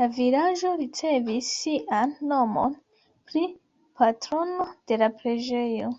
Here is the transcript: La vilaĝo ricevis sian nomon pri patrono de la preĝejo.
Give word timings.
La 0.00 0.06
vilaĝo 0.16 0.68
ricevis 0.82 1.48
sian 1.54 2.12
nomon 2.34 2.76
pri 3.32 3.42
patrono 4.04 4.68
de 4.92 5.00
la 5.04 5.10
preĝejo. 5.24 5.92